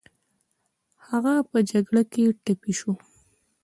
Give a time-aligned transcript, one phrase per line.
[1.07, 2.91] هغه په جګړه کې ټپي شو